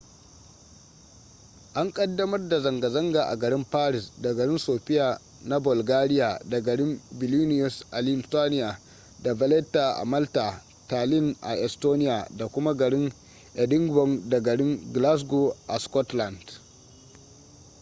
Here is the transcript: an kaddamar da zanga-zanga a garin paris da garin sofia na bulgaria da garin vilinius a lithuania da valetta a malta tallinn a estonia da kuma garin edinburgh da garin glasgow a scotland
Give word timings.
an 1.75 1.91
kaddamar 1.93 2.49
da 2.49 2.59
zanga-zanga 2.59 3.23
a 3.23 3.35
garin 3.35 3.63
paris 3.65 4.11
da 4.21 4.33
garin 4.33 4.57
sofia 4.59 5.19
na 5.43 5.59
bulgaria 5.59 6.39
da 6.45 6.59
garin 6.61 6.99
vilinius 7.19 7.83
a 7.91 8.01
lithuania 8.01 8.79
da 9.23 9.33
valetta 9.33 9.93
a 9.97 10.05
malta 10.05 10.61
tallinn 10.87 11.35
a 11.41 11.55
estonia 11.55 12.27
da 12.37 12.47
kuma 12.47 12.73
garin 12.73 13.11
edinburgh 13.55 14.29
da 14.29 14.39
garin 14.39 14.93
glasgow 14.93 15.55
a 15.67 15.79
scotland 15.79 16.45